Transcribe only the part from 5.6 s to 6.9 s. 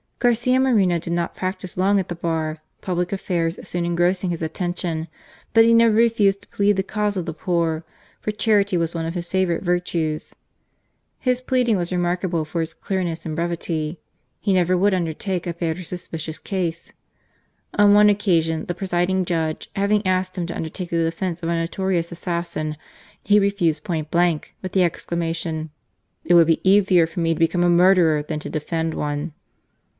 he never refused to plead the